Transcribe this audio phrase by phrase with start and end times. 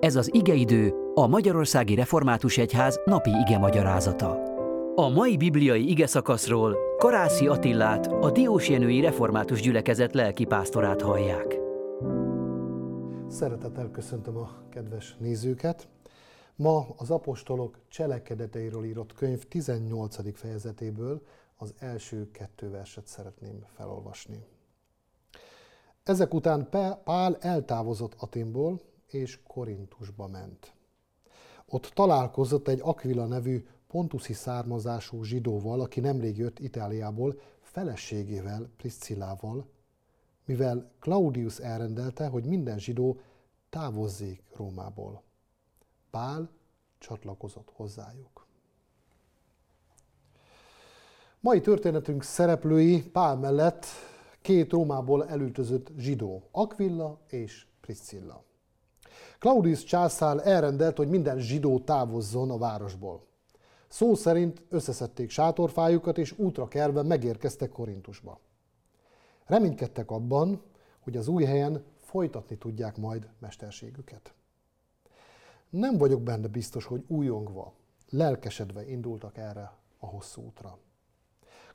[0.00, 4.42] Ez az igeidő, a Magyarországi Református Egyház napi ige magyarázata.
[4.94, 11.58] A mai bibliai ige szakaszról Karászi Attillát, a Diósjenői Református Gyülekezet lelkipásztorát hallják.
[13.28, 15.88] Szeretettel köszöntöm a kedves nézőket.
[16.56, 20.38] Ma az apostolok cselekedeteiről írott könyv 18.
[20.38, 21.22] fejezetéből
[21.56, 24.46] az első kettő verset szeretném felolvasni.
[26.02, 26.68] Ezek után
[27.04, 30.72] Pál eltávozott Aténból, és Korintusba ment.
[31.66, 39.66] Ott találkozott egy Aquila nevű pontuszi származású zsidóval, aki nemrég jött Itáliából, feleségével, Priscillával,
[40.44, 43.20] mivel Claudius elrendelte, hogy minden zsidó
[43.70, 45.22] távozzék Rómából.
[46.10, 46.50] Pál
[46.98, 48.46] csatlakozott hozzájuk.
[51.40, 53.86] Mai történetünk szereplői Pál mellett
[54.40, 58.47] két Rómából elültözött zsidó, Aquilla és Priscilla.
[59.38, 63.26] Claudius császár elrendelt, hogy minden zsidó távozzon a városból.
[63.88, 68.40] Szó szerint összeszedték sátorfájukat, és útra kerve megérkeztek Korintusba.
[69.46, 70.62] Reménykedtek abban,
[71.00, 74.34] hogy az új helyen folytatni tudják majd mesterségüket.
[75.70, 77.72] Nem vagyok benne biztos, hogy újongva,
[78.10, 80.78] lelkesedve indultak erre a hosszú útra.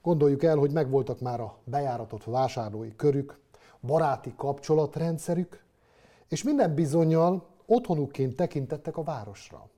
[0.01, 3.39] Gondoljuk el, hogy megvoltak már a bejáratott vásárlói körük,
[3.81, 5.62] baráti kapcsolatrendszerük,
[6.33, 9.69] és minden bizonyal otthonukként tekintettek a városra.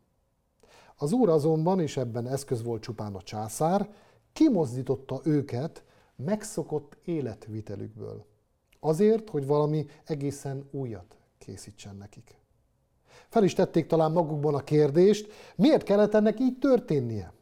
[0.96, 3.90] Az úr azonban, és ebben eszköz volt csupán a császár,
[4.34, 5.84] kimozdította őket
[6.16, 8.26] megszokott életvitelükből.
[8.80, 12.40] Azért, hogy valami egészen újat készítsen nekik.
[13.28, 17.34] Fel is tették talán magukban a kérdést, miért kellett ennek így történnie?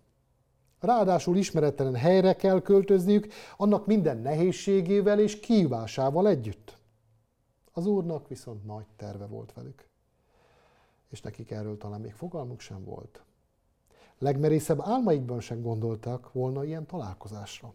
[0.80, 6.82] Ráadásul ismeretlen helyre kell költözniük, annak minden nehézségével és kívásával együtt.
[7.74, 9.92] Az úrnak viszont nagy terve volt velük
[11.14, 13.24] és nekik erről talán még fogalmuk sem volt.
[14.18, 17.74] Legmerészebb álmaikban sem gondoltak volna ilyen találkozásra.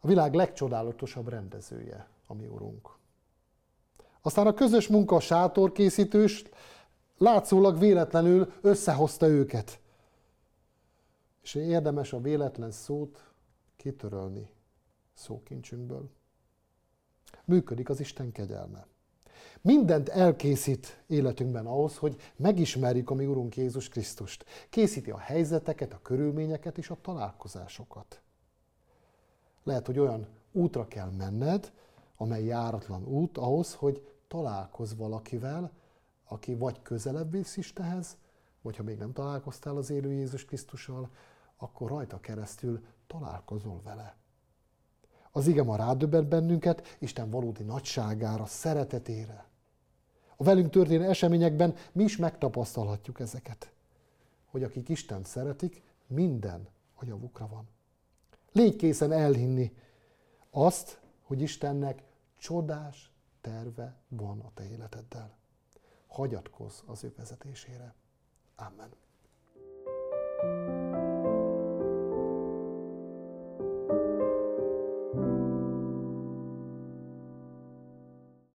[0.00, 2.96] A világ legcsodálatosabb rendezője, a mi Urunk.
[4.20, 6.44] Aztán a közös munka a sátorkészítős
[7.18, 9.80] látszólag véletlenül összehozta őket.
[11.42, 13.32] És érdemes a véletlen szót
[13.76, 14.50] kitörölni
[15.14, 16.10] szókincsünkből.
[17.44, 18.86] Működik az Isten kegyelme.
[19.60, 24.44] Mindent elkészít életünkben ahhoz, hogy megismerjük a mi Urunk Jézus Krisztust.
[24.70, 28.20] Készíti a helyzeteket, a körülményeket és a találkozásokat.
[29.62, 31.72] Lehet, hogy olyan útra kell menned,
[32.16, 35.70] amely járatlan út ahhoz, hogy találkozz valakivel,
[36.24, 38.16] aki vagy közelebb visz Istenhez,
[38.62, 41.10] vagy ha még nem találkoztál az élő Jézus Krisztussal,
[41.56, 44.19] akkor rajta keresztül találkozol vele.
[45.30, 49.44] Az ige ma rádöbbent bennünket Isten valódi nagyságára, szeretetére.
[50.36, 53.72] A velünk történő eseményekben mi is megtapasztalhatjuk ezeket.
[54.46, 57.68] Hogy akik Isten szeretik, minden a javukra van.
[58.52, 59.72] Légy készen elhinni
[60.50, 62.02] azt, hogy Istennek
[62.36, 65.36] csodás terve van a te életeddel.
[66.06, 67.94] Hagyatkozz az ő vezetésére.
[68.56, 68.90] Amen.